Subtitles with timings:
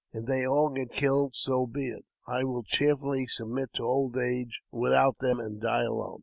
[0.13, 4.61] If they all get killed, so be it; I will cheerfully submit to old age
[4.71, 6.19] without them, and die alone."